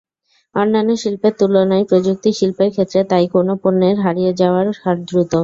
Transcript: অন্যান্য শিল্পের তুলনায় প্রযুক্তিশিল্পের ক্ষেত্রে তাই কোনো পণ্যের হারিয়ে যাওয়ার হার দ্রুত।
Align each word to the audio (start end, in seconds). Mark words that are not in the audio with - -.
অন্যান্য 0.55 0.91
শিল্পের 1.01 1.33
তুলনায় 1.39 1.85
প্রযুক্তিশিল্পের 1.89 2.69
ক্ষেত্রে 2.71 3.01
তাই 3.11 3.25
কোনো 3.33 3.53
পণ্যের 3.63 3.97
হারিয়ে 4.03 4.31
যাওয়ার 4.41 4.67
হার 4.79 4.97
দ্রুত। 5.07 5.33